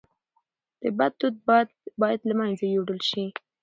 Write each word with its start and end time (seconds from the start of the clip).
د 0.81 0.83
بد 0.97 1.11
دود 1.19 1.35
باید 2.01 2.19
له 2.29 2.33
منځه 2.39 2.65
یووړل 2.67 3.01
سي. 3.09 3.25